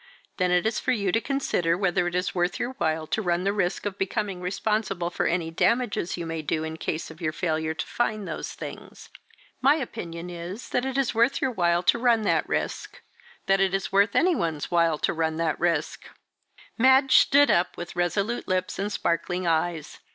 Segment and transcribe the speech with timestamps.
[0.37, 3.43] Then it is for you to consider whether it is worth your while to run
[3.43, 7.31] the risk of becoming responsible for any damage you may do in case of your
[7.31, 9.09] failure to find those things.
[9.61, 12.99] My opinion is, that it is worth your while to run that risk
[13.45, 16.07] that it is worth any one's while to run that risk."
[16.79, 19.99] Madge stood up, with resolute lips, and sparkling eyes.